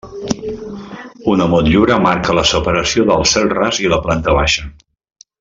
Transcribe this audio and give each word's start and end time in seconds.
Una 1.33 1.45
motllura 1.51 1.97
marca 2.05 2.37
la 2.39 2.47
separació 2.53 3.07
del 3.11 3.27
cel 3.35 3.53
ras 3.59 3.83
i 3.85 3.93
la 3.95 4.01
planta 4.09 4.35
baixa. 4.41 4.67